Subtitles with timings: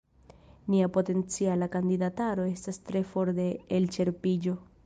[0.75, 3.49] Nia potenciala kandidataro estas tre for de
[3.81, 4.61] elĉerpiĝo.